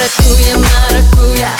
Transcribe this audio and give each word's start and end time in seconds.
Маракуя, 0.00 0.56
маракуя 0.56 1.50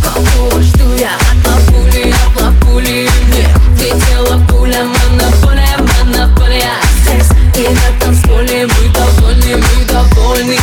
Какого 0.00 0.62
жду 0.62 0.94
я 0.94 1.10
от 1.16 1.44
лапули, 1.48 2.14
от 2.14 2.40
лапули 2.40 3.08
Мне 3.26 3.48
летела 3.80 4.38
пуля, 4.46 4.84
монополия, 4.84 5.76
монополия. 5.78 6.74
Здесь 7.02 7.30
и 7.56 7.68
на 7.68 7.98
танцполе 7.98 8.68
мы 8.68 8.88
довольны, 8.90 9.56
мы 9.56 9.84
довольны 9.86 10.56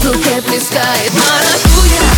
В 0.00 0.04
руке 0.04 0.40
плескает 0.42 1.12
маракуя. 1.14 2.15